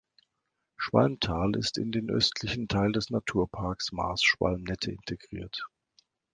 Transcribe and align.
Schwalmtal 0.77 1.55
ist 1.55 1.77
in 1.77 1.91
den 1.91 2.09
östlichen 2.09 2.67
Teil 2.67 2.91
des 2.91 3.11
Naturparks 3.11 3.91
Maas-Schwalm-Nette 3.91 4.89
integriert. 4.91 5.67